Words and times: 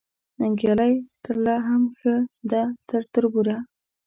ننګیالۍ 0.39 0.93
ترله 1.23 1.55
هم 1.67 1.83
ښه 1.99 2.15
ده 2.51 2.63
تر 2.87 3.01
تربوره 3.13 3.57